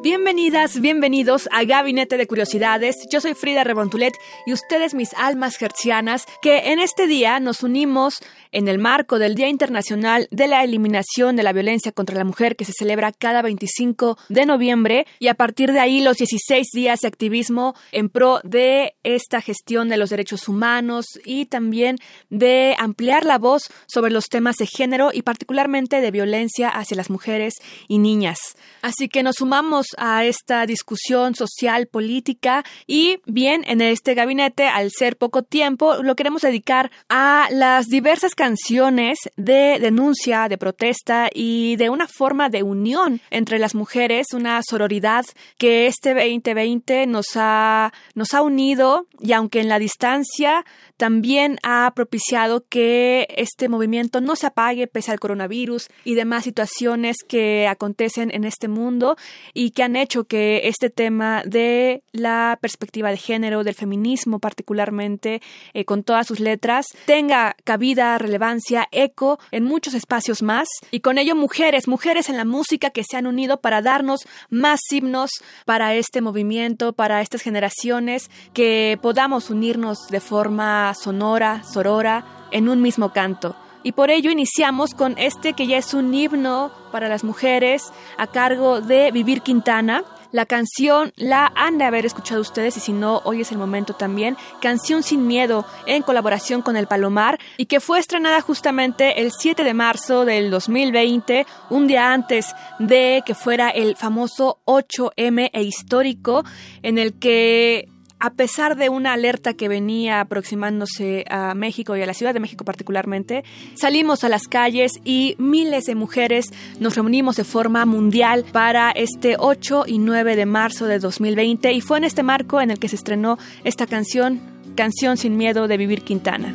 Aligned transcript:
Bienvenidas, 0.00 0.80
bienvenidos 0.80 1.48
a 1.50 1.64
Gabinete 1.64 2.16
de 2.16 2.28
Curiosidades. 2.28 2.94
Yo 3.10 3.20
soy 3.20 3.34
Frida 3.34 3.64
Rebontulet 3.64 4.14
y 4.46 4.52
ustedes 4.52 4.94
mis 4.94 5.12
almas 5.14 5.60
hertzianas 5.60 6.24
que 6.40 6.70
en 6.70 6.78
este 6.78 7.08
día 7.08 7.40
nos 7.40 7.64
unimos 7.64 8.20
en 8.52 8.68
el 8.68 8.78
marco 8.78 9.18
del 9.18 9.34
Día 9.34 9.48
Internacional 9.48 10.28
de 10.30 10.46
la 10.46 10.62
Eliminación 10.62 11.34
de 11.34 11.42
la 11.42 11.52
Violencia 11.52 11.90
contra 11.90 12.16
la 12.16 12.24
Mujer 12.24 12.54
que 12.54 12.64
se 12.64 12.72
celebra 12.72 13.10
cada 13.10 13.42
25 13.42 14.16
de 14.28 14.46
noviembre 14.46 15.04
y 15.18 15.26
a 15.26 15.34
partir 15.34 15.72
de 15.72 15.80
ahí 15.80 16.00
los 16.00 16.18
16 16.18 16.68
días 16.72 17.00
de 17.00 17.08
activismo 17.08 17.74
en 17.90 18.08
pro 18.08 18.40
de 18.44 18.94
esta 19.02 19.40
gestión 19.40 19.88
de 19.88 19.96
los 19.96 20.10
derechos 20.10 20.46
humanos 20.46 21.06
y 21.24 21.46
también 21.46 21.96
de 22.30 22.76
ampliar 22.78 23.24
la 23.24 23.38
voz 23.38 23.64
sobre 23.88 24.12
los 24.12 24.26
temas 24.26 24.56
de 24.58 24.66
género 24.66 25.10
y 25.12 25.22
particularmente 25.22 26.00
de 26.00 26.10
violencia 26.12 26.68
hacia 26.68 26.96
las 26.96 27.10
mujeres 27.10 27.54
y 27.88 27.98
niñas. 27.98 28.38
Así 28.80 29.08
que 29.08 29.24
nos 29.24 29.36
sumamos 29.36 29.87
a 29.96 30.24
esta 30.24 30.66
discusión 30.66 31.34
social, 31.34 31.86
política 31.86 32.64
y 32.86 33.20
bien, 33.26 33.64
en 33.66 33.80
este 33.80 34.14
gabinete, 34.14 34.66
al 34.66 34.90
ser 34.90 35.16
poco 35.16 35.42
tiempo, 35.42 36.02
lo 36.02 36.16
queremos 36.16 36.42
dedicar 36.42 36.90
a 37.08 37.48
las 37.50 37.86
diversas 37.86 38.34
canciones 38.34 39.18
de 39.36 39.78
denuncia, 39.80 40.48
de 40.48 40.58
protesta 40.58 41.28
y 41.32 41.76
de 41.76 41.90
una 41.90 42.06
forma 42.06 42.48
de 42.48 42.62
unión 42.62 43.20
entre 43.30 43.58
las 43.58 43.74
mujeres, 43.74 44.28
una 44.32 44.60
sororidad 44.62 45.24
que 45.56 45.86
este 45.86 46.14
2020 46.14 47.06
nos 47.06 47.28
ha, 47.36 47.92
nos 48.14 48.34
ha 48.34 48.42
unido 48.42 49.06
y 49.20 49.32
aunque 49.32 49.60
en 49.60 49.68
la 49.68 49.78
distancia 49.78 50.64
también 50.96 51.58
ha 51.62 51.92
propiciado 51.94 52.64
que 52.68 53.28
este 53.36 53.68
movimiento 53.68 54.20
no 54.20 54.36
se 54.36 54.48
apague 54.48 54.86
pese 54.86 55.12
al 55.12 55.20
coronavirus 55.20 55.88
y 56.04 56.14
demás 56.14 56.44
situaciones 56.44 57.16
que 57.26 57.68
acontecen 57.68 58.30
en 58.34 58.44
este 58.44 58.68
mundo 58.68 59.16
y 59.54 59.70
que 59.78 59.84
han 59.84 59.94
hecho 59.94 60.24
que 60.24 60.62
este 60.64 60.90
tema 60.90 61.44
de 61.46 62.02
la 62.10 62.58
perspectiva 62.60 63.10
de 63.10 63.16
género, 63.16 63.62
del 63.62 63.76
feminismo 63.76 64.40
particularmente, 64.40 65.40
eh, 65.72 65.84
con 65.84 66.02
todas 66.02 66.26
sus 66.26 66.40
letras, 66.40 66.86
tenga 67.06 67.54
cabida, 67.62 68.18
relevancia, 68.18 68.88
eco 68.90 69.38
en 69.52 69.62
muchos 69.62 69.94
espacios 69.94 70.42
más 70.42 70.66
y 70.90 70.98
con 70.98 71.16
ello 71.16 71.36
mujeres, 71.36 71.86
mujeres 71.86 72.28
en 72.28 72.36
la 72.36 72.44
música 72.44 72.90
que 72.90 73.04
se 73.04 73.16
han 73.16 73.28
unido 73.28 73.60
para 73.60 73.80
darnos 73.80 74.26
más 74.50 74.80
himnos 74.90 75.30
para 75.64 75.94
este 75.94 76.22
movimiento, 76.22 76.92
para 76.92 77.20
estas 77.20 77.42
generaciones, 77.42 78.32
que 78.54 78.98
podamos 79.00 79.48
unirnos 79.48 80.08
de 80.10 80.18
forma 80.18 80.92
sonora, 80.94 81.62
sorora, 81.62 82.48
en 82.50 82.68
un 82.68 82.82
mismo 82.82 83.12
canto. 83.12 83.54
Y 83.82 83.92
por 83.92 84.10
ello 84.10 84.30
iniciamos 84.30 84.94
con 84.94 85.16
este 85.18 85.52
que 85.52 85.66
ya 85.66 85.78
es 85.78 85.94
un 85.94 86.12
himno 86.12 86.70
para 86.90 87.08
las 87.08 87.24
mujeres 87.24 87.92
a 88.16 88.26
cargo 88.26 88.80
de 88.80 89.10
Vivir 89.12 89.42
Quintana. 89.42 90.04
La 90.30 90.44
canción 90.44 91.12
la 91.16 91.50
han 91.54 91.78
de 91.78 91.84
haber 91.84 92.04
escuchado 92.04 92.40
ustedes 92.40 92.76
y 92.76 92.80
si 92.80 92.92
no, 92.92 93.22
hoy 93.24 93.40
es 93.40 93.52
el 93.52 93.56
momento 93.56 93.94
también. 93.94 94.36
Canción 94.60 95.02
sin 95.02 95.26
miedo 95.26 95.64
en 95.86 96.02
colaboración 96.02 96.60
con 96.60 96.76
El 96.76 96.86
Palomar 96.86 97.38
y 97.56 97.66
que 97.66 97.80
fue 97.80 97.98
estrenada 97.98 98.42
justamente 98.42 99.22
el 99.22 99.32
7 99.32 99.64
de 99.64 99.72
marzo 99.72 100.26
del 100.26 100.50
2020, 100.50 101.46
un 101.70 101.86
día 101.86 102.12
antes 102.12 102.54
de 102.78 103.22
que 103.24 103.34
fuera 103.34 103.70
el 103.70 103.96
famoso 103.96 104.60
8M 104.66 105.50
e 105.52 105.62
histórico 105.62 106.44
en 106.82 106.98
el 106.98 107.18
que 107.18 107.88
a 108.20 108.30
pesar 108.30 108.76
de 108.76 108.88
una 108.88 109.12
alerta 109.12 109.54
que 109.54 109.68
venía 109.68 110.20
aproximándose 110.20 111.24
a 111.30 111.54
México 111.54 111.96
y 111.96 112.02
a 112.02 112.06
la 112.06 112.14
Ciudad 112.14 112.34
de 112.34 112.40
México 112.40 112.64
particularmente, 112.64 113.44
salimos 113.74 114.24
a 114.24 114.28
las 114.28 114.48
calles 114.48 114.92
y 115.04 115.36
miles 115.38 115.84
de 115.84 115.94
mujeres 115.94 116.52
nos 116.80 116.96
reunimos 116.96 117.36
de 117.36 117.44
forma 117.44 117.86
mundial 117.86 118.44
para 118.50 118.90
este 118.90 119.36
8 119.38 119.84
y 119.86 119.98
9 119.98 120.36
de 120.36 120.46
marzo 120.46 120.86
de 120.86 120.98
2020 120.98 121.72
y 121.72 121.80
fue 121.80 121.98
en 121.98 122.04
este 122.04 122.22
marco 122.22 122.60
en 122.60 122.70
el 122.70 122.78
que 122.78 122.88
se 122.88 122.96
estrenó 122.96 123.38
esta 123.64 123.86
canción, 123.86 124.40
Canción 124.74 125.16
sin 125.16 125.36
miedo 125.36 125.66
de 125.66 125.76
Vivir 125.76 126.02
Quintana. 126.02 126.54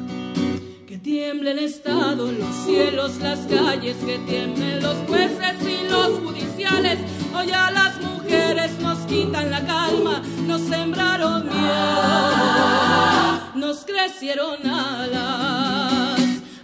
Que 0.88 0.98
tiemble 0.98 1.52
el 1.52 1.60
Estado, 1.60 2.32
los 2.32 2.56
cielos, 2.66 3.18
las 3.18 3.40
calles, 3.40 3.98
que 3.98 4.18
tiemblen 4.20 4.82
los 4.82 4.96
jueces 5.08 5.56
y 5.62 5.90
los 5.90 6.20
judiciales. 6.20 7.00
Hoy 7.36 7.52
a 7.52 7.72
las 7.72 7.96
mujeres 7.96 8.13
nos 8.80 9.00
quitan 9.06 9.50
la 9.52 9.62
calma, 9.66 10.22
nos 10.48 10.62
sembraron 10.62 11.46
miedo, 11.46 12.72
nos 13.56 13.86
crecieron 13.86 14.66
alas. 14.68 16.20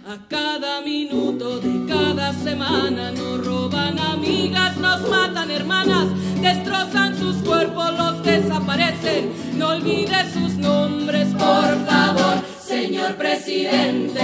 A 0.08 0.16
cada 0.28 0.80
minuto 0.80 1.60
de 1.60 1.86
cada 1.86 2.32
semana 2.32 3.12
nos 3.12 3.46
roban 3.46 3.98
amigas, 3.98 4.76
nos 4.76 5.08
matan 5.08 5.50
hermanas, 5.50 6.08
destrozan 6.40 7.16
sus 7.18 7.36
cuerpos, 7.36 7.92
los 7.96 8.22
desaparecen. 8.24 9.32
No 9.56 9.68
olvides 9.68 10.32
sus 10.32 10.54
nombres, 10.54 11.28
por 11.34 11.86
favor, 11.86 12.42
señor 12.60 13.16
presidente. 13.16 14.20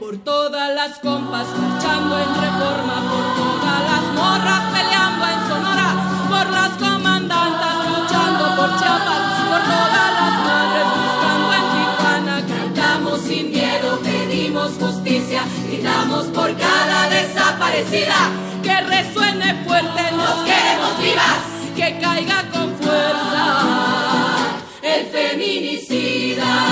Por 0.00 0.18
todas 0.18 0.74
las 0.74 0.98
compas 0.98 1.46
marchando 1.56 2.18
en 2.18 2.34
reforma, 2.46 2.96
por 3.10 3.26
todas 3.42 3.82
las 3.90 4.04
morras 4.14 4.62
peleando 4.72 5.24
en 5.26 5.41
las 6.62 6.78
comandantas 6.78 7.76
luchando 7.90 8.44
por 8.56 8.70
Chiapas, 8.78 9.24
por 9.50 9.62
todas 9.74 10.10
las 10.20 10.34
madres 10.48 10.86
buscando 11.00 11.48
en 11.58 11.64
Tijuana. 11.74 12.36
Cantamos 12.46 13.20
sin 13.22 13.50
miedo, 13.50 13.98
pedimos 14.00 14.70
justicia, 14.78 15.42
gritamos 15.66 16.26
por 16.26 16.56
cada 16.56 17.08
desaparecida. 17.08 18.18
Que 18.62 18.80
resuene 18.80 19.64
fuerte, 19.64 20.02
nos 20.12 20.36
queremos 20.48 20.92
vivas, 21.02 21.42
que 21.74 21.98
caiga 22.00 22.44
con 22.52 22.76
fuerza 22.76 23.44
el 24.82 25.06
feminicida. 25.06 26.71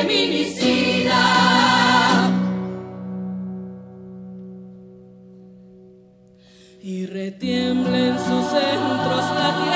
Y 6.83 7.05
retiemble 7.05 8.09
en 8.09 8.17
sus 8.17 8.45
centros 8.45 9.25
la 9.35 9.70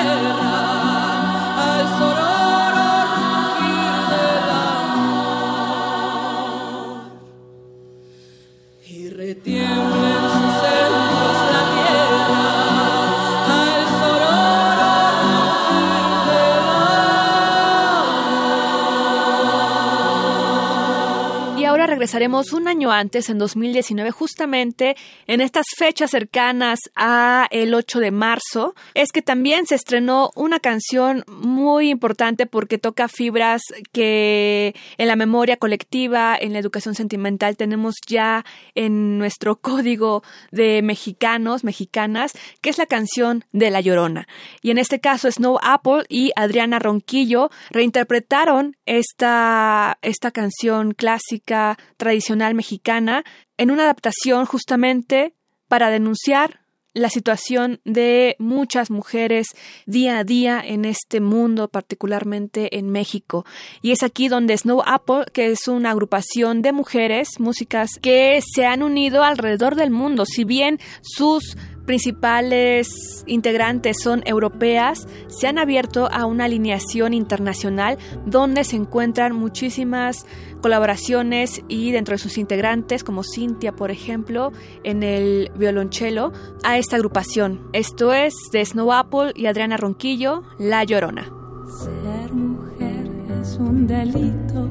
regresaremos 21.86 22.52
un 22.52 22.68
año 22.68 22.92
antes, 22.92 23.30
en 23.30 23.38
2019, 23.38 24.10
justamente 24.10 24.96
en 25.26 25.40
estas 25.40 25.66
fechas 25.76 26.10
cercanas 26.10 26.78
a 26.94 27.46
el 27.50 27.74
8 27.74 28.00
de 28.00 28.10
marzo, 28.10 28.74
es 28.94 29.12
que 29.12 29.22
también 29.22 29.66
se 29.66 29.74
estrenó 29.74 30.30
una 30.34 30.60
canción 30.60 31.24
muy 31.28 31.90
importante 31.90 32.46
porque 32.46 32.78
toca 32.78 33.08
fibras 33.08 33.62
que 33.92 34.74
en 34.98 35.08
la 35.08 35.16
memoria 35.16 35.56
colectiva, 35.56 36.36
en 36.38 36.52
la 36.52 36.58
educación 36.58 36.94
sentimental 36.94 37.56
tenemos 37.56 37.96
ya 38.06 38.44
en 38.74 39.18
nuestro 39.18 39.56
código 39.56 40.22
de 40.50 40.82
mexicanos, 40.82 41.64
mexicanas, 41.64 42.32
que 42.60 42.70
es 42.70 42.78
la 42.78 42.86
canción 42.86 43.44
de 43.52 43.70
La 43.70 43.80
Llorona. 43.80 44.28
Y 44.62 44.70
en 44.70 44.78
este 44.78 45.00
caso 45.00 45.30
Snow 45.30 45.58
Apple 45.62 46.04
y 46.08 46.32
Adriana 46.36 46.78
Ronquillo 46.78 47.50
reinterpretaron 47.70 48.76
esta, 48.86 49.98
esta 50.02 50.30
canción 50.30 50.92
clásica 50.92 51.75
tradicional 51.96 52.54
mexicana 52.54 53.24
en 53.56 53.70
una 53.70 53.84
adaptación 53.84 54.46
justamente 54.46 55.34
para 55.68 55.90
denunciar 55.90 56.60
la 56.96 57.10
situación 57.10 57.80
de 57.84 58.36
muchas 58.38 58.90
mujeres 58.90 59.48
día 59.84 60.18
a 60.18 60.24
día 60.24 60.62
en 60.64 60.86
este 60.86 61.20
mundo, 61.20 61.68
particularmente 61.68 62.78
en 62.78 62.88
México. 62.88 63.44
Y 63.82 63.92
es 63.92 64.02
aquí 64.02 64.28
donde 64.28 64.56
Snow 64.56 64.82
Apple, 64.86 65.26
que 65.34 65.50
es 65.50 65.68
una 65.68 65.90
agrupación 65.90 66.62
de 66.62 66.72
mujeres, 66.72 67.38
músicas, 67.38 67.90
que 68.00 68.40
se 68.40 68.64
han 68.64 68.82
unido 68.82 69.24
alrededor 69.24 69.74
del 69.74 69.90
mundo. 69.90 70.24
Si 70.24 70.44
bien 70.44 70.78
sus 71.02 71.58
principales 71.86 73.24
integrantes 73.26 73.96
son 74.02 74.22
europeas, 74.26 75.06
se 75.28 75.46
han 75.46 75.58
abierto 75.58 76.08
a 76.12 76.26
una 76.26 76.44
alineación 76.44 77.14
internacional 77.14 77.96
donde 78.26 78.64
se 78.64 78.76
encuentran 78.76 79.34
muchísimas 79.34 80.26
colaboraciones 80.60 81.62
y 81.68 81.92
dentro 81.92 82.14
de 82.14 82.18
sus 82.18 82.38
integrantes, 82.38 83.04
como 83.04 83.22
Cintia, 83.22 83.72
por 83.72 83.90
ejemplo, 83.90 84.52
en 84.84 85.02
el 85.02 85.50
violonchelo, 85.56 86.32
a 86.64 86.76
esta 86.76 86.96
agrupación. 86.96 87.68
Esto 87.72 88.12
es 88.12 88.34
de 88.52 88.64
Snow 88.64 88.92
Apple 88.92 89.32
y 89.34 89.46
Adriana 89.46 89.76
Ronquillo, 89.76 90.42
La 90.58 90.84
Llorona. 90.84 91.30
Ser 91.78 92.32
mujer 92.32 93.08
es 93.40 93.56
un 93.60 93.86
delito, 93.86 94.68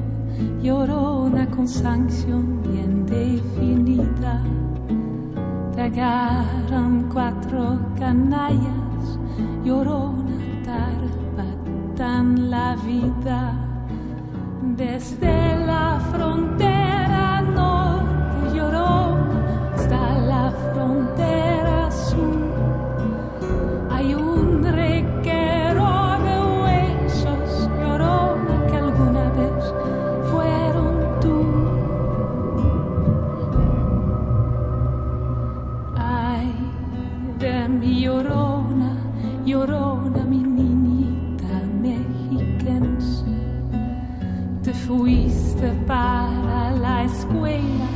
llorona 0.62 1.48
con 1.50 1.66
sanción 1.66 2.62
bien 2.62 3.06
definida. 3.06 4.42
Agarran 5.78 7.08
cuatro 7.12 7.78
canallas, 7.98 9.18
llorona 9.64 10.38
tarpatan 10.64 12.50
la 12.50 12.76
vida. 12.76 13.54
Desde 14.76 15.66
la 15.66 16.00
frontera 16.10 16.75
fuiste 44.86 45.72
para 45.86 46.70
la 46.70 47.04
escuela, 47.04 47.88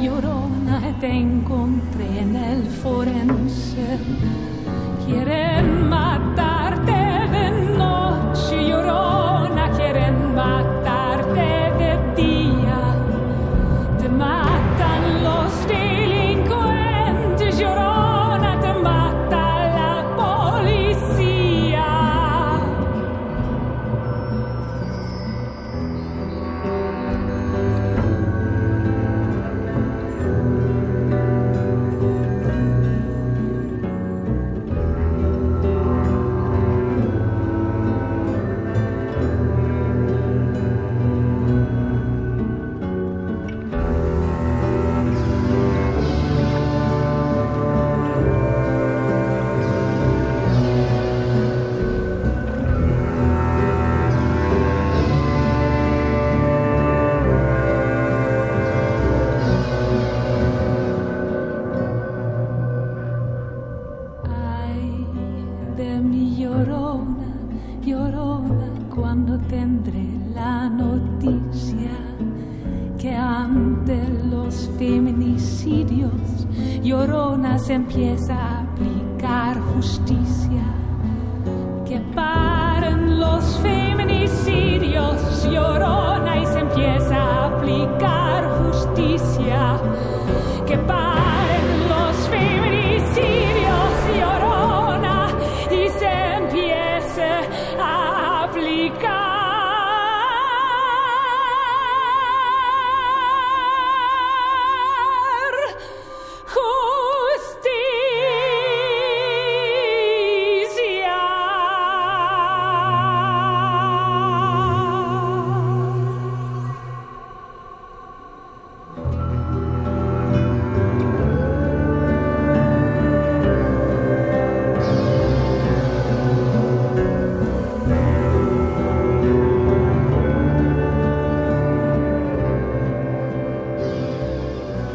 llorona, 0.00 0.80
te 1.00 1.10
encontré 1.10 2.20
en 2.20 2.36
el 2.36 2.62
forense. 2.66 3.98
Quieren 5.06 5.88
matarte 5.88 6.53
Que 81.86 82.00
paren 82.14 82.43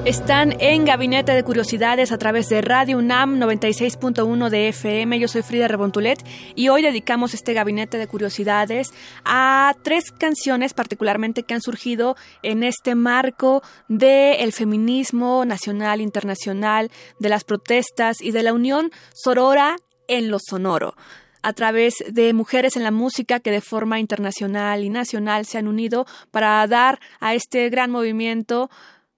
Están 0.10 0.56
en 0.60 0.86
Gabinete 0.86 1.34
de 1.34 1.44
Curiosidades 1.44 2.12
a 2.12 2.18
través 2.18 2.50
de 2.50 2.64
Radio 2.64 2.98
UNAM 2.98 3.40
96.1 3.40 4.50
de 4.50 4.70
FM. 4.70 5.20
Yo 5.20 5.28
soy 5.28 5.44
Frida 5.44 5.68
Rebontulet 5.68 6.26
y 6.56 6.70
hoy 6.70 6.82
dedicamos 6.82 7.36
este 7.36 7.54
Gabinete 7.54 8.00
de 8.00 8.08
Curiosidades 8.08 8.92
a 9.24 9.76
tres 9.84 10.12
canciones 10.12 10.74
particularmente 10.74 11.44
que 11.44 11.54
han 11.54 11.62
surgido 11.62 12.16
en 12.42 12.64
este 12.64 12.96
marco 12.96 13.62
del 13.88 14.52
feminismo 14.52 15.46
nacional, 15.46 16.02
internacional, 16.02 16.90
de 17.20 17.30
las 17.30 17.44
protestas 17.44 18.20
y 18.20 18.32
de 18.32 18.42
la 18.42 18.54
unión 18.54 18.90
sorora 19.14 19.76
en 20.08 20.32
lo 20.32 20.40
sonoro 20.40 20.96
a 21.42 21.54
través 21.54 21.94
de 22.10 22.34
mujeres 22.34 22.76
en 22.76 22.84
la 22.84 22.92
música 22.92 23.40
que 23.40 23.52
de 23.52 23.62
forma 23.62 24.00
internacional 24.00 24.84
y 24.84 24.90
nacional 24.90 25.46
se 25.46 25.60
han 25.60 25.68
unido 25.68 26.06
para 26.32 26.66
dar 26.68 27.00
a 27.20 27.34
este 27.34 27.70
gran 27.70 27.92
movimiento 27.92 28.70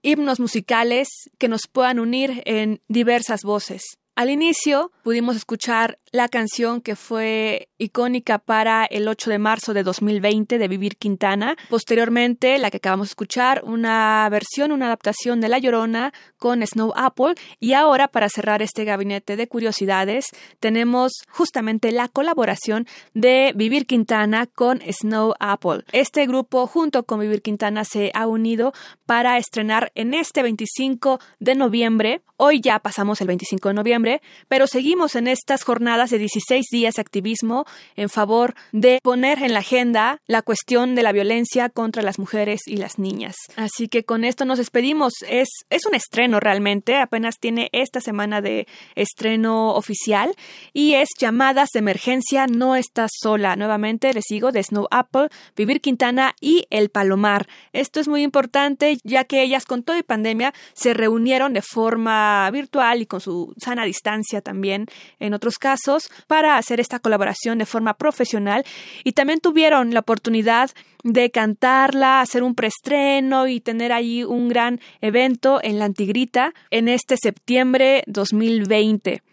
himnos 0.01 0.39
musicales 0.39 1.08
que 1.38 1.48
nos 1.48 1.67
puedan 1.72 2.00
unir 2.00 2.41
en 2.46 2.81
diversas 2.88 3.41
voces. 3.43 3.84
Al 4.15 4.29
inicio 4.29 4.91
pudimos 5.03 5.36
escuchar 5.36 5.98
la 6.12 6.27
canción 6.27 6.82
que 6.82 6.96
fue 6.96 7.70
icónica 7.77 8.38
para 8.38 8.86
el 8.86 9.08
8 9.08 9.30
de 9.30 9.39
marzo 9.39 9.74
de 9.74 9.84
2020 9.84 10.58
de 10.58 10.68
Vivir 10.68 10.98
Quintana. 10.98 11.56
Posteriormente, 11.70 12.58
la 12.58 12.70
que 12.70 12.77
acabamos 12.77 13.08
de 13.08 13.12
escuchar, 13.12 13.62
una 13.63 14.27
versión, 14.30 14.72
una 14.72 14.88
adaptación 14.88 15.39
de 15.39 15.48
La 15.48 15.58
Llorona 15.58 16.13
con 16.38 16.65
Snow 16.65 16.91
Apple. 16.96 17.36
Y 17.60 17.74
ahora, 17.74 18.10
para 18.10 18.30
cerrar 18.30 18.62
este 18.62 18.84
gabinete 18.84 19.38
de 19.38 19.48
curiosidades, 19.48 20.25
tenemos 20.60 21.13
justamente 21.30 21.91
la 21.91 22.10
colaboración 22.10 22.88
de 23.13 23.53
Vivir 23.56 23.86
Quintana 23.86 24.48
con 24.48 24.82
Snow 24.82 25.34
Apple. 25.39 25.86
Este 25.94 26.27
grupo, 26.27 26.68
junto 26.68 27.03
con 27.03 27.22
Vivir 27.22 27.41
Quintana, 27.41 27.86
se 27.86 28.12
ha 28.13 28.27
unido 28.27 28.74
para 29.06 29.38
estrenar 29.38 29.91
en 29.96 30.13
este 30.13 30.44
25 30.44 31.20
de 31.39 31.56
noviembre. 31.56 32.22
Hoy 32.38 32.60
ya 32.60 32.80
pasamos 32.80 33.22
el 33.22 33.27
25 33.27 33.70
de 33.70 33.74
noviembre, 33.75 34.22
pero 34.48 34.68
seguimos 34.68 35.15
en 35.15 35.27
estas 35.27 35.63
jornadas 35.63 36.00
de 36.10 36.17
16 36.17 36.65
días 36.72 36.96
de 36.96 37.01
activismo 37.01 37.65
en 37.96 38.10
favor 38.10 38.55
de 38.72 39.00
poner 39.03 39.43
en 39.43 39.53
la 39.53 39.60
agenda 39.60 40.20
la 40.27 40.41
cuestión 40.41 40.96
de 40.96 41.03
la 41.03 41.12
violencia 41.12 41.70
contra 41.70 42.01
las 42.01 42.20
mujeres 42.20 42.62
y 42.65 42.77
las 42.77 42.98
niñas. 42.98 43.36
Así 43.55 43.88
que 43.88 44.03
con 44.03 44.24
esto 44.24 44.46
nos 44.46 44.58
despedimos. 44.58 45.13
Es, 45.27 45.50
es 45.70 45.86
un 45.86 45.96
estreno 45.96 46.39
realmente, 46.39 46.98
apenas 46.98 47.36
tiene 47.39 47.70
esta 47.72 48.01
semana 48.01 48.41
de 48.41 48.67
estreno 48.96 49.75
oficial 49.75 50.34
y 50.74 50.93
es 50.96 51.10
Llamadas 51.20 51.70
de 51.74 51.79
Emergencia, 51.79 52.48
no 52.48 52.75
estás 52.75 53.12
sola. 53.13 53.55
Nuevamente 53.55 54.13
les 54.13 54.25
sigo 54.27 54.51
de 54.51 54.63
Snow 54.63 54.88
Apple, 54.89 55.27
Vivir 55.55 55.81
Quintana 55.81 56.34
y 56.39 56.65
El 56.70 56.89
Palomar. 56.89 57.48
Esto 57.74 58.00
es 58.00 58.08
muy 58.08 58.24
importante 58.24 58.98
ya 59.03 59.25
que 59.25 59.43
ellas 59.43 59.65
con 59.65 59.84
todo 59.84 59.98
y 59.98 60.03
pandemia 60.03 60.53
se 60.74 60.93
reunieron 60.93 61.53
de 61.53 61.62
forma 61.62 62.50
virtual 62.51 63.01
y 63.01 63.05
con 63.05 63.22
su 63.22 63.53
sana 63.58 63.86
distancia 63.86 64.41
también 64.41 64.88
en 65.20 65.34
otros 65.34 65.58
casos 65.58 65.90
para 66.27 66.57
hacer 66.57 66.79
esta 66.79 67.00
colaboración 67.00 67.57
de 67.57 67.65
forma 67.65 67.95
profesional 67.95 68.63
y 69.03 69.12
también 69.13 69.39
tuvieron 69.39 69.93
la 69.93 70.01
oportunidad 70.01 70.71
de 71.03 71.31
cantarla, 71.31 72.21
hacer 72.21 72.43
un 72.43 72.55
preestreno 72.55 73.48
y 73.48 73.60
tener 73.60 73.91
ahí 73.91 74.24
un 74.24 74.50
gran 74.50 74.79
evento 75.01 75.60
en 75.63 75.79
la 75.79 75.86
Antigrita 75.86 76.53
en 76.69 76.88
este 76.88 77.17
septiembre 77.17 78.03
2020. 78.07 79.24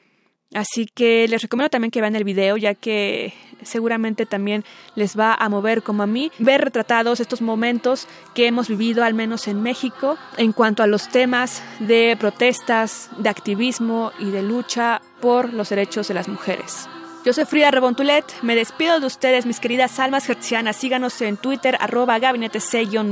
Así 0.55 0.87
que 0.87 1.29
les 1.29 1.43
recomiendo 1.43 1.69
también 1.69 1.91
que 1.91 2.01
vean 2.01 2.17
el 2.17 2.25
video, 2.25 2.57
ya 2.57 2.75
que 2.75 3.35
seguramente 3.63 4.25
también 4.25 4.65
les 4.95 5.19
va 5.19 5.35
a 5.35 5.49
mover 5.49 5.83
como 5.83 6.03
a 6.03 6.07
mí 6.07 6.31
ver 6.39 6.63
retratados 6.63 7.21
estos 7.21 7.43
momentos 7.43 8.09
que 8.35 8.47
hemos 8.47 8.69
vivido, 8.69 9.05
al 9.05 9.13
menos 9.13 9.47
en 9.47 9.63
México, 9.63 10.17
en 10.39 10.53
cuanto 10.53 10.83
a 10.83 10.87
los 10.87 11.09
temas 11.09 11.63
de 11.81 12.17
protestas, 12.19 13.11
de 13.19 13.29
activismo 13.29 14.13
y 14.19 14.31
de 14.31 14.43
lucha 14.43 15.03
por 15.21 15.53
los 15.53 15.69
derechos 15.69 16.09
de 16.09 16.15
las 16.15 16.29
mujeres. 16.29 16.89
Yo 17.25 17.33
soy 17.33 17.45
Frida 17.45 17.71
Rebontulet, 17.71 18.25
me 18.43 18.55
despido 18.55 19.01
de 19.01 19.07
ustedes, 19.07 19.45
mis 19.45 19.61
queridas 19.61 19.99
almas 19.99 20.29
hertzianas. 20.29 20.77
Síganos 20.77 21.21
en 21.21 21.37
Twitter, 21.37 21.77
arroba 21.81 22.19
gabinete 22.19 22.59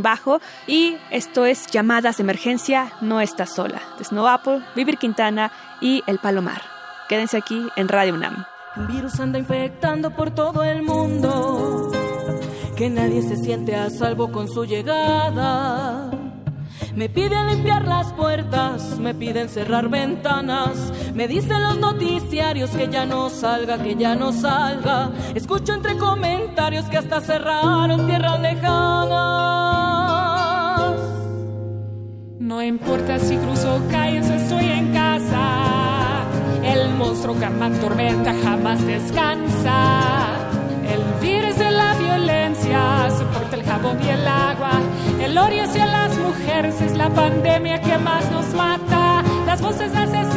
bajo 0.00 0.40
Y 0.66 0.96
esto 1.10 1.44
es 1.44 1.66
Llamadas 1.66 2.16
de 2.16 2.22
Emergencia, 2.22 2.92
no 3.00 3.20
estás 3.20 3.54
sola. 3.54 3.82
De 3.98 4.04
Snow 4.04 4.26
Apple, 4.26 4.62
Vivir 4.75 4.96
Quintana 4.96 5.52
y 5.80 6.02
El 6.06 6.18
Palomar. 6.18 6.62
Quédense 7.08 7.36
aquí 7.36 7.66
en 7.76 7.88
Radio 7.88 8.14
UNAM. 8.14 8.46
Un 8.76 8.86
virus 8.86 9.20
anda 9.20 9.38
infectando 9.38 10.10
por 10.14 10.30
todo 10.30 10.62
el 10.62 10.82
mundo, 10.82 11.90
que 12.76 12.90
nadie 12.90 13.22
se 13.22 13.36
siente 13.36 13.75
a 13.75 13.90
salvo 13.90 14.30
con 14.30 14.48
su 14.48 14.64
llegada. 14.64 16.15
Me 16.96 17.10
piden 17.10 17.46
limpiar 17.48 17.86
las 17.86 18.10
puertas, 18.14 18.98
me 18.98 19.14
piden 19.14 19.50
cerrar 19.50 19.90
ventanas, 19.90 20.90
me 21.14 21.28
dicen 21.28 21.62
los 21.62 21.76
noticiarios 21.76 22.70
que 22.70 22.88
ya 22.88 23.04
no 23.04 23.28
salga, 23.28 23.76
que 23.76 23.96
ya 23.96 24.14
no 24.14 24.32
salga. 24.32 25.10
Escucho 25.34 25.74
entre 25.74 25.98
comentarios 25.98 26.86
que 26.86 26.96
hasta 26.96 27.20
cerraron 27.20 28.06
tierras 28.06 28.40
lejanas. 28.40 29.26
No 32.38 32.62
importa 32.62 33.18
si 33.18 33.36
cruzo 33.36 33.78
calles 33.90 34.30
o 34.30 34.32
estoy 34.32 34.64
en 34.64 34.94
casa, 34.94 36.24
el 36.64 36.94
monstruo 36.94 37.38
que 37.38 37.50
me 37.50 37.70
tormenta 37.78 38.34
jamás 38.42 38.82
descansa. 38.86 40.38
El 40.90 41.02
virus 41.20 41.58
de 41.58 41.70
la 41.72 41.94
violencia 41.94 43.10
soporta 43.10 43.56
el 43.56 43.64
jabón 43.64 44.02
y 44.02 44.08
el 44.08 44.26
agua. 44.26 44.80
El 45.26 45.37
odio 45.38 45.64
hacia 45.64 45.87
las 45.87 46.16
mujeres 46.18 46.80
es 46.80 46.97
la 46.97 47.11
pandemia 47.11 47.80
que 47.80 47.99
más 47.99 48.30
nos 48.30 48.47
mata. 48.54 49.25
Las 49.45 49.61
voces 49.61 49.90
asesinadas 49.92 50.36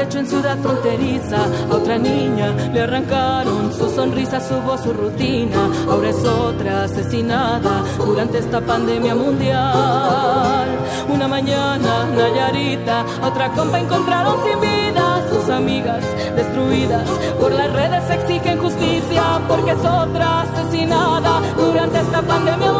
techo 0.00 0.18
en 0.18 0.26
ciudad 0.26 0.56
fronteriza. 0.62 1.44
A 1.70 1.74
otra 1.74 1.98
niña 1.98 2.52
le 2.72 2.80
arrancaron 2.80 3.70
su 3.72 3.88
sonrisa, 3.90 4.40
su 4.40 4.54
voz, 4.62 4.80
su 4.82 4.92
rutina. 4.92 5.68
Ahora 5.90 6.08
es 6.08 6.24
otra 6.24 6.84
asesinada 6.84 7.82
durante 7.98 8.38
esta 8.38 8.60
pandemia 8.60 9.14
mundial. 9.14 10.68
Una 11.08 11.28
mañana, 11.28 12.06
Nayarita, 12.16 13.04
otra 13.22 13.50
compa 13.50 13.78
encontraron 13.78 14.36
sin 14.44 14.58
vida. 14.60 15.22
Sus 15.30 15.50
amigas 15.50 16.04
destruidas 16.34 17.08
por 17.38 17.52
las 17.52 17.70
redes 17.72 18.04
exigen 18.10 18.58
justicia 18.58 19.40
porque 19.48 19.72
es 19.72 19.84
otra 19.84 20.42
asesinada 20.42 21.42
durante 21.56 22.00
esta 22.00 22.22
pandemia 22.22 22.72
mundial. 22.72 22.79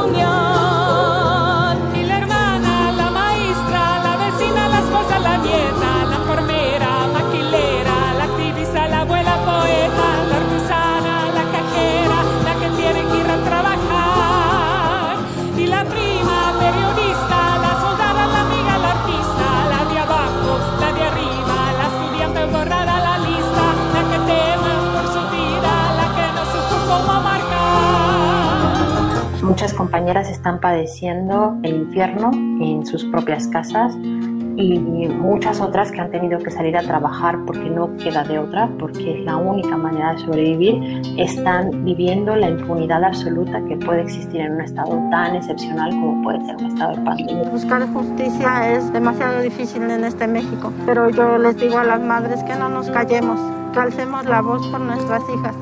Muchas 29.51 29.75
compañeras 29.75 30.31
están 30.31 30.61
padeciendo 30.61 31.59
el 31.65 31.75
infierno 31.75 32.31
en 32.33 32.87
sus 32.87 33.05
propias 33.07 33.49
casas 33.49 33.97
y 33.97 34.79
muchas 34.79 35.61
otras 35.61 35.91
que 35.91 36.01
han 36.01 36.13
tenido 36.13 36.39
que 36.39 36.53
salir 36.53 36.77
a 36.77 36.83
trabajar 36.83 37.37
porque 37.47 37.69
no 37.69 37.97
queda 37.97 38.23
de 38.23 38.39
otra, 38.39 38.71
porque 38.79 39.19
es 39.19 39.25
la 39.25 39.39
única 39.39 39.77
manera 39.77 40.13
de 40.13 40.21
sobrevivir, 40.21 41.03
están 41.19 41.85
viviendo 41.85 42.37
la 42.37 42.49
impunidad 42.49 43.03
absoluta 43.03 43.61
que 43.65 43.77
puede 43.77 44.03
existir 44.03 44.41
en 44.41 44.53
un 44.53 44.61
estado 44.61 44.93
tan 45.11 45.35
excepcional 45.35 45.91
como 45.91 46.23
puede 46.23 46.47
ser 46.47 46.55
un 46.55 46.67
estado 46.67 46.97
de 46.97 47.03
pandemia. 47.03 47.51
Buscar 47.51 47.93
justicia 47.93 48.73
es 48.73 48.93
demasiado 48.93 49.41
difícil 49.41 49.83
en 49.83 50.05
este 50.05 50.29
México, 50.29 50.73
pero 50.87 51.11
yo 51.11 51.39
les 51.39 51.57
digo 51.57 51.77
a 51.77 51.83
las 51.83 52.01
madres 52.01 52.41
que 52.45 52.55
no 52.55 52.69
nos 52.69 52.89
callemos, 52.91 53.41
que 53.73 53.81
alcemos 53.81 54.27
la 54.27 54.43
voz 54.43 54.65
por 54.69 54.81
nuestras 54.81 55.23
hijas 55.29 55.57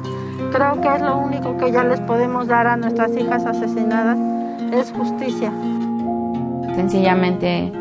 Creo 0.52 0.80
que 0.80 0.88
es 0.94 1.02
lo 1.02 1.18
único 1.18 1.56
que 1.56 1.70
ya 1.70 1.84
les 1.84 2.00
podemos 2.00 2.46
dar 2.46 2.66
a 2.66 2.76
nuestras 2.76 3.16
hijas 3.16 3.44
asesinadas, 3.44 4.18
es 4.72 4.92
justicia. 4.92 5.52
Sencillamente 6.74 7.72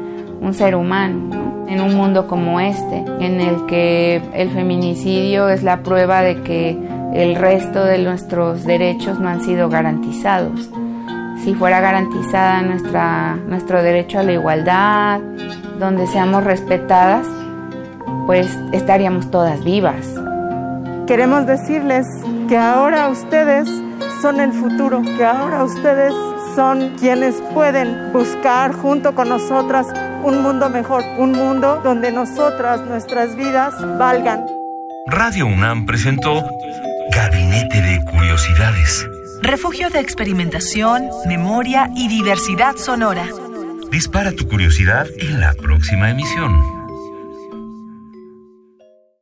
un 0.42 0.54
ser 0.54 0.76
humano, 0.76 1.66
en 1.68 1.82
un 1.82 1.96
mundo 1.96 2.28
como 2.28 2.60
este, 2.60 3.04
en 3.20 3.42
el 3.42 3.66
que 3.66 4.22
el 4.34 4.50
feminicidio 4.50 5.50
es 5.50 5.64
la 5.64 5.84
prueba 5.84 6.22
de 6.22 6.42
que 6.44 6.78
el 7.14 7.36
resto 7.36 7.84
de 7.84 8.00
nuestros 8.00 8.64
derechos 8.64 9.20
no 9.20 9.30
han 9.30 9.42
sido 9.42 9.70
garantizados. 9.70 10.70
Si 11.44 11.54
fuera 11.54 11.80
garantizada 11.80 12.62
nuestra, 12.62 13.36
nuestro 13.48 13.82
derecho 13.82 14.20
a 14.20 14.24
la 14.24 14.34
igualdad, 14.34 15.20
donde 15.80 16.08
seamos 16.08 16.44
respetadas, 16.44 17.26
pues 18.26 18.48
estaríamos 18.74 19.32
todas 19.32 19.64
vivas. 19.64 20.14
Queremos 21.08 21.48
decirles 21.48 22.06
que 22.50 22.58
ahora 22.58 23.08
ustedes 23.08 23.66
son 24.22 24.42
el 24.42 24.52
futuro, 24.52 25.02
que 25.02 25.24
ahora 25.24 25.64
ustedes 25.64 26.14
son 26.54 26.98
quienes 27.00 27.36
pueden 27.54 28.12
buscar 28.12 28.74
junto 28.74 29.16
con 29.16 29.30
nosotras 29.30 29.88
un 30.26 30.42
mundo 30.42 30.70
mejor, 30.70 31.04
un 31.18 31.32
mundo 31.32 31.80
donde 31.82 32.12
nosotras, 32.12 32.82
nuestras 32.82 33.38
vidas 33.38 33.74
valgan. 33.98 34.46
Radio 35.06 35.46
UNAM 35.46 35.86
presentó 35.86 36.44
Gabinete 37.12 37.82
de 37.82 38.04
Curiosidades. 38.12 39.08
Refugio 39.42 39.90
de 39.90 40.02
experimentación, 40.02 41.08
memoria 41.26 41.90
y 41.96 42.10
diversidad 42.10 42.76
sonora. 42.76 43.24
Dispara 43.90 44.34
tu 44.34 44.50
curiosidad 44.50 45.08
en 45.20 45.40
la 45.40 45.54
próxima 45.54 46.10
emisión. 46.10 46.77